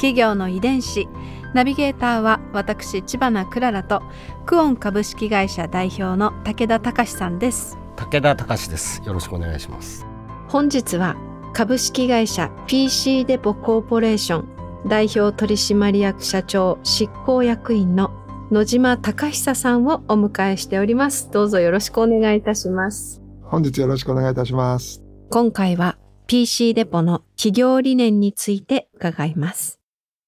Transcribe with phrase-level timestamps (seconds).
[0.00, 1.08] 企業の遺伝子。
[1.52, 4.02] ナビゲーターは私千葉なクララと
[4.46, 7.76] クオン株式会社代表の武田隆さんです。
[7.96, 9.02] 武田隆です。
[9.04, 10.06] よろしくお願いします。
[10.48, 11.16] 本日は
[11.52, 14.48] 株式会社 PC デポコーポレーション
[14.88, 18.10] 代表取締役社長執行役員の
[18.50, 21.30] 野島隆久さんをお迎えしております。
[21.30, 23.20] どうぞよろしくお願いいたします。
[23.42, 25.02] 本日よろしくお願いいたします。
[25.28, 29.79] 今回は PC デポの企業理念について伺います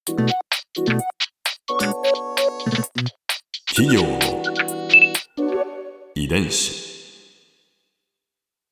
[0.05, 0.19] 企
[3.95, 4.19] 業の
[6.13, 6.83] 遺伝子。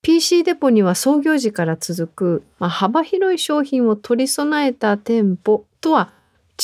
[0.02, 6.12] PC デポには創業時から続く、まあ、幅広い商品を取り備えた店舗とは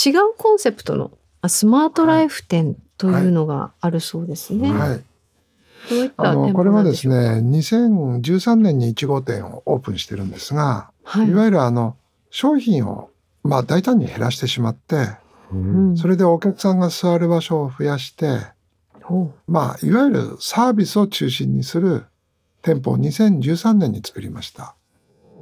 [0.06, 4.70] 違うコンセプトのあスマートライフ店というのがあるそうですね。
[4.70, 5.04] はい。
[5.90, 7.42] どういったあの、店これはで舗なんですしょうか？
[7.42, 7.50] ね、
[8.20, 11.96] 2013年に1号店をオープンしてるんですが、はいいわゆるあの、
[12.32, 13.12] 商品を、
[13.48, 15.10] まあ大胆に減らしてしまって、
[15.52, 15.98] うん。
[15.98, 18.42] それでお客さんが座る場所を増やして、
[19.02, 22.06] ほまあ、いわゆるサービスを中心にする
[22.62, 24.76] 店舗を2013年に作りました。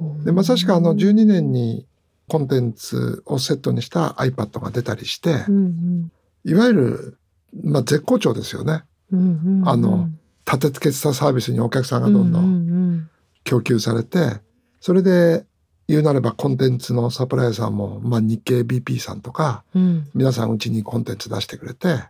[0.00, 1.84] うで、まさしくあの12年に
[2.28, 6.12] コンテンツをセットにした iPad が出たりしてう、ん
[6.44, 7.18] いわゆる、
[7.64, 8.84] まあ絶好調ですよね。
[9.12, 10.08] うんうんうんあの
[10.46, 13.10] 立て付けしたサービスにお客さんがどんどうんん。
[13.42, 14.40] 供給されて、
[14.80, 15.44] それで
[15.88, 19.82] 言うなればコンテンツのサプライヤーさんも、まあ日経 BP さんとか、うん。
[19.82, 22.04] うん皆さんうちにコンテンツ出してくれて、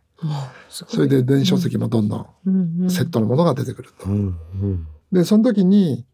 [0.68, 4.06] それで電子書籍もどんどんセットのものが出てくると。
[4.06, 4.86] うんうん。
[5.12, 6.06] で、その時に、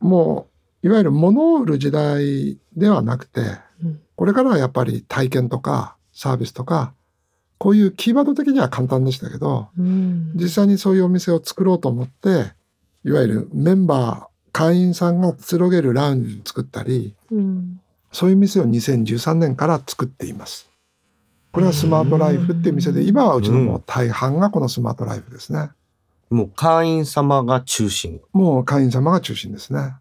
[0.00, 0.46] も
[0.82, 3.40] う、いわゆる物を売る時代ではなくて、
[3.82, 4.00] うん。
[4.14, 6.94] これからはやっぱり体験とかサービスとか、
[7.58, 10.32] こういうキーワード的には簡単でしたけど、うん。
[10.34, 12.52] 実際にそういうお店を作ろうと思って、
[13.04, 17.80] いわゆるメンバー、会員さんがくつろげるラウンジを作ったり、うん
[18.14, 20.68] そういう店を2013年から作っています。
[21.50, 25.70] これはスマートライフっていう店で、今はうちのもう大半がこのスマートライフですね。
[26.28, 29.94] もう会員様が中心もう会員様が中心ですね。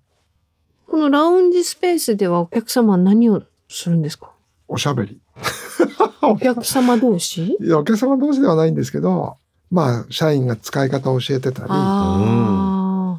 [0.88, 4.32] このラウンジスペースではお客様は何をするんですか？
[4.68, 5.22] おしゃべり。
[6.22, 7.58] お客様同士？
[7.62, 9.38] いや、お客様同士ではないんですけど、
[9.72, 12.71] まあ、社員が使い方を教えてたり、ああ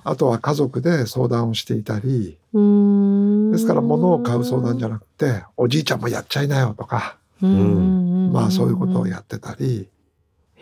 [0.05, 8.33] あとは家族で相談をしていたり、ですから物を買う相談じゃなくて、おじいちゃんもやっちゃいなよとか、うん。
[8.33, 9.89] まあそういうことをやってたり、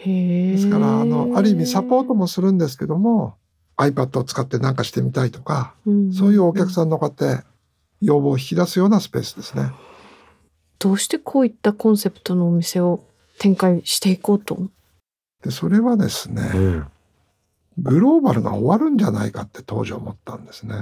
[0.05, 3.34] ですから、あの、ある意味サポートもするんですけども、
[3.77, 5.75] iPad を使って何かしてみたいとか、
[6.17, 7.45] そういうお客さんのこうやって
[8.01, 9.72] 要望を引き出すようなスペースですね。
[10.78, 13.05] どうしてこういったコンセプトのお店を
[13.39, 14.59] 展開していこうと？
[15.43, 16.87] で、それはですね、ん
[17.82, 20.74] グローバルが終わるんじゃないかって当時思ったんですね。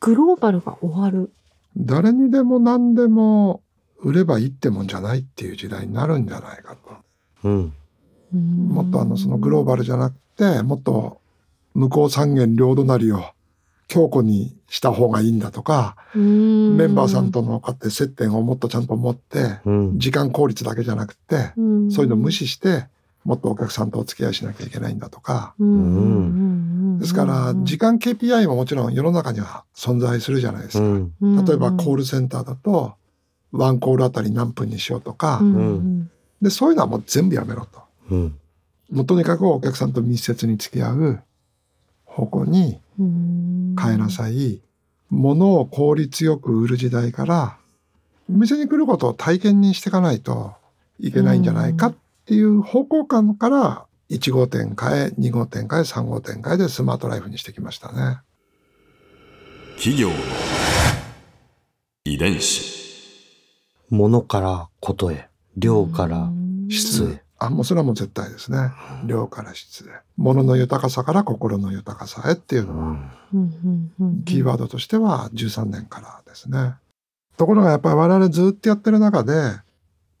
[0.00, 1.32] グローバルが終わる。
[1.76, 3.62] 誰にでも何でも
[3.98, 7.48] 売ればいいってもんじゃないっていう時代になるんじゃないかと。
[7.48, 7.72] うん。
[8.68, 11.20] もっとあのそのグローバルじゃなくて、もっと
[11.74, 13.22] 向こう三元両隣を
[13.88, 19.98] 強固にした方がいいんだとか、メメンバーさんとのこうやって接点をもっとちゃんと持って、うん。
[19.98, 21.52] 時間効率だけじゃなくて、
[21.90, 22.86] そういうの無視して、
[23.24, 25.54] もっとお客さんとお付き合いしなきゃいけないんだとか。
[25.58, 30.84] ですから、時間 KPI ももちろん世の中には存在するじゃないですか。
[30.84, 31.44] うん。
[31.44, 32.94] 例えばコールセンターだと、
[33.52, 36.10] ワンコールあたり何分にしようとか、うん。
[36.40, 37.80] で、そういうのはもう全部やめろと。
[38.10, 38.38] うん。
[38.90, 41.22] もうとにかくお客さんと密接に付き合う。
[42.04, 43.76] 方向にうん。
[43.80, 44.60] 変えなさい。
[45.10, 47.56] 物を効率よく売る時代から、
[48.30, 50.54] お店に来ることを体験にしていかないと
[50.98, 58.18] いけないんじゃないかっていう方向感から、1号店変え、2号店変え、3号店変えでスマートライフにしてきましたね。
[59.76, 60.14] 企業の
[62.04, 62.72] 遺伝子。
[63.90, 66.30] 物からことへ量から
[66.70, 68.70] 質へあ、もうそれはもう絶対ですね。
[69.04, 69.88] 量から質へ。
[70.16, 72.96] 物の豊かさから心の豊かさへっていうのは、
[74.24, 76.76] キーワードとしては13年からですね。
[77.36, 79.32] ところがやっぱり我々ずっとやってる中で、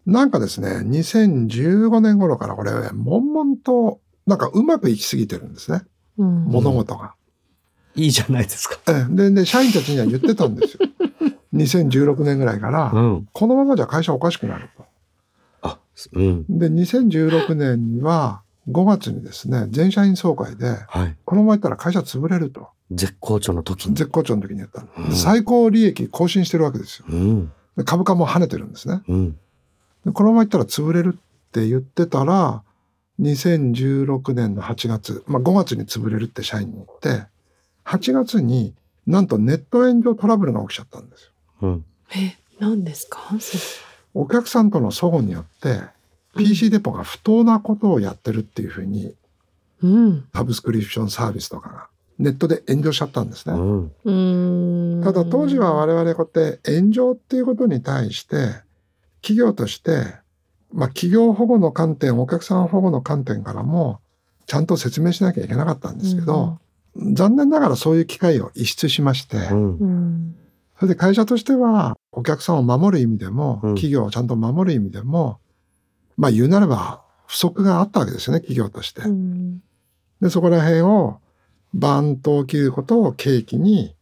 [0.06, 5.82] なんかですね、2015年頃からこれ、悶々と、なんかうまくいきすぎてるんですね。
[6.18, 7.14] うん物事が。
[7.94, 8.78] いいじゃないですか。
[8.88, 10.80] ええで、で、社員たちには言ってたんですよ。
[11.54, 13.28] 2016年ぐらいから、うん。
[13.32, 14.84] このままじゃ会社おかしくなると。
[15.62, 15.78] あ、
[16.12, 16.44] うん。
[16.48, 21.16] で、2016年には5月にですね、全社員総会で、はい。
[21.24, 22.68] このままいったら会社潰れると。
[22.90, 23.94] 絶好調の時に。
[23.94, 27.06] 絶好調の時に言ったの、うんで最高利益更新してるわけですよ。
[27.08, 27.52] うん。
[27.76, 29.02] で株価も跳ねてるんですね。
[29.08, 29.36] うん。
[30.04, 32.62] でこのままいったら潰れるって言ってたら、
[33.20, 37.26] 2016年の8月、まあ5月に潰れるって社員に言って、
[37.84, 38.74] 8月に
[39.06, 41.30] なんとネット炎上トラブルが起きちゃったんですよ。
[41.62, 41.84] うん。
[42.16, 43.20] え、何ですか？
[44.14, 45.80] お客さんとの齟齬によって、
[46.36, 49.14] PC デポが不当なことをやってるっていうふうに、
[49.82, 50.24] うん。
[50.34, 51.86] サブスクリプションサービスとかが
[52.18, 53.54] ネットで炎上しちゃったんですね。
[54.04, 58.36] うんただ当時は我々こうやって炎上っていうことに対して
[59.22, 60.14] 企業として、
[60.72, 64.00] まあ企業保護の観点、お客さん保護の観点からも
[64.46, 66.58] ちゃんと説明しなきゃいけなかったんですけど、
[66.96, 69.86] 残念ながらそういう機会を逸失しまして、うんう。
[69.86, 70.36] ん。
[70.78, 75.38] それで会社としてはお客さんを守る意味でも、うん企業をちゃんと守る意味でも、
[76.16, 79.02] まあ言うなれば不足があったわけですよね、企業として。
[79.02, 79.62] うん。
[80.20, 81.18] で、そこら辺を
[81.74, 83.94] バンと起きることを契機に、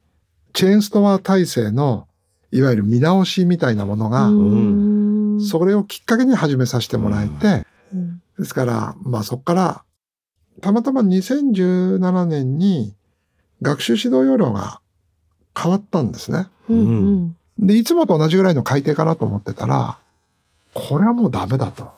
[0.52, 2.08] チェーンストア体制の
[2.50, 4.99] いわゆる見直しみたいなものが、うん
[5.46, 9.84] それをきっかけに始めさせてもらえて、うんですから、まあそこから、
[10.62, 12.94] たまたま2017年に
[13.60, 14.80] 学習指導要領が
[15.56, 16.48] 変わったんですね。
[16.68, 19.98] うんで、いつもと同じぐらいの改定かなと思ってたら、
[20.72, 21.90] これはもうダメだと。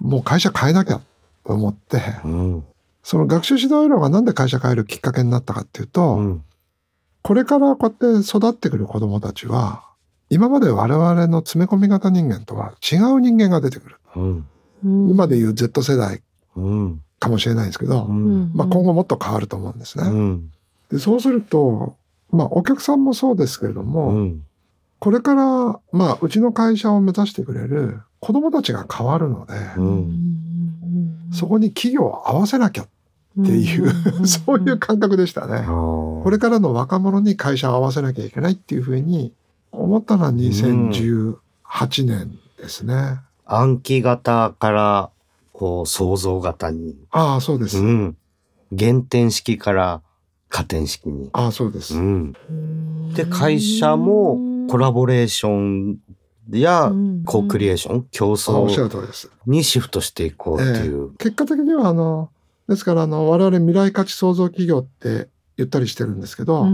[0.00, 1.00] もう会社変えなきゃ
[1.44, 2.64] と思って、うん。
[3.02, 6.44] その学習指導要領がなんで会社変えるきっかけになったかっていうと、うん。
[7.22, 9.84] これからこうやって育ってくる子供たちは、
[10.34, 13.96] 今まで我々の詰め込み型人間とは違う人間が出てくる。
[14.16, 14.46] うん。
[14.84, 16.22] うん今でいう Z 世代
[16.56, 17.02] うん。
[17.20, 18.50] かもしれないんですけど、うん。
[18.52, 20.08] まあ今後もっと変わると思うんですね。
[20.08, 20.50] うん。
[20.90, 21.96] でそうすると、
[22.32, 24.42] まあお客さんもそうですけれども、うん。
[24.98, 25.44] これから、
[25.92, 30.34] まあうちの会社を目指してくれる子供たちが変わるので、うん
[31.32, 32.86] そこに企業を合わせなきゃっ
[33.44, 35.64] ていう、そういう感覚でしたね。
[35.66, 39.32] ここれからの若者に会社を合わせなきゃいけないっていうふうに
[39.78, 41.36] 思ったのは2018
[42.06, 43.20] 年ですね。
[43.46, 45.10] 暗記型から、
[45.52, 46.96] こう、想像型に。
[47.10, 47.78] ああ、そうです。
[47.78, 48.16] うん。
[48.72, 50.02] 減点式から
[50.48, 51.30] 加点式に。
[51.32, 51.94] ああ、そうです。
[51.94, 52.32] うん。
[53.14, 54.38] で、会社も
[54.68, 55.98] コラボレーション
[56.50, 56.92] や
[57.24, 59.30] コークリエーション、競あおっしゃ争る通りです。
[59.46, 61.14] にシフトしていこうっていう。
[61.16, 62.30] 結果的には、あの、
[62.68, 66.66] ですから、あの、我々未来価値創造企業って言ったりしてるんですけど、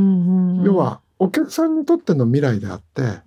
[0.64, 3.20] 要は、お客さんにとっての未来であって、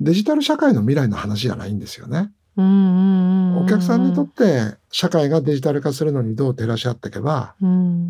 [0.00, 2.30] デジタル社会の未来の話じゃないんですよね。
[2.56, 7.54] お客さんにとって社会がデジタル化するのにどう照らし合っていけば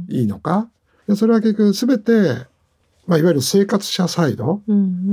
[0.08, 0.68] いいのか。
[1.08, 2.46] でそれは結局すべて、
[3.06, 4.60] まあ、いわゆる生活者サイド、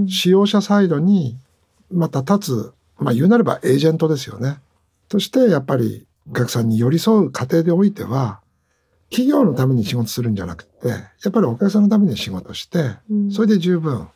[0.09, 1.37] 使用者サイドに
[1.89, 4.59] また立つ、まあ、言うなればエージェントですよね。
[5.07, 8.41] としてやっぱりお客さんに寄り添う過程でおいては、
[9.09, 10.95] 企業のために仕事するんじゃなくて、や
[11.29, 12.95] っぱりお客さんのために仕事して、
[13.31, 14.07] それで十分、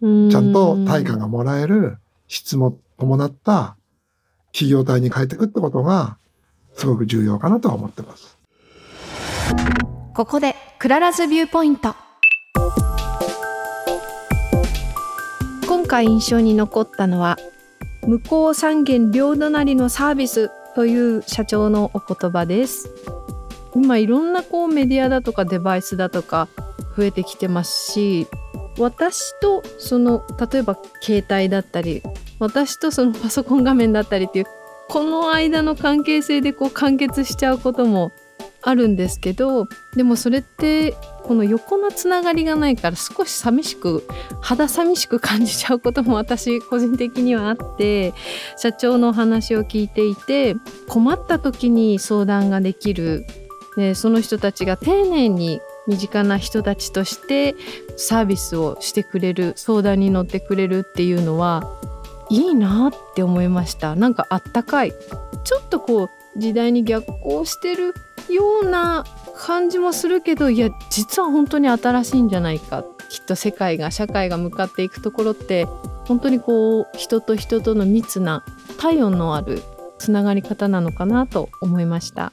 [0.00, 1.98] ちゃんと対価がもらえる
[2.28, 3.76] 質も伴った
[4.52, 6.18] 企業体に変えていくってことが、
[6.74, 8.38] すごく重要かなとは思ってます。
[10.14, 11.94] ここでクララズビューポイント。
[15.68, 17.36] 今回印象に残ったのは
[18.06, 22.88] 向こう三軒両隣のサービスという社長のお言葉です
[23.76, 26.48] 今いろんなこうメディアだとかデバイスだとか
[26.96, 28.26] 増えてきてますし
[28.78, 32.02] 私とその例えば携帯だったり
[32.38, 34.46] 私とそのパソコン画面だったりっていう
[34.88, 38.12] この間の関係性でこう完結しちゃうことも
[38.62, 44.06] あるんですけどでもそれってこの横のつながりがないから少し寂しく
[44.40, 48.14] 肌寂しく感じちゃうことも私個人的にはあって
[48.56, 50.56] 社長のお話を聞いていて
[50.88, 53.26] 困った時に相談ができる、
[53.76, 57.54] ね、その人たちが丁寧に身近な人たちとして
[57.96, 61.78] サービスをしてくれる相談に乗ってくれるっていうのは
[62.30, 63.94] いいなって思いました。
[63.94, 64.92] なんかあったかい。
[65.44, 67.94] ちょっとこう時代に逆行してる
[68.30, 69.04] ような
[69.36, 72.84] 感じもするけどいや実は本当に新しいんじゃないか。
[73.08, 75.66] きっと世界が社会が向かっていくところって
[76.06, 78.44] 本当にこう人と人との密な
[78.78, 79.62] 体温のある
[79.98, 82.32] つながり方なのかなと思いました。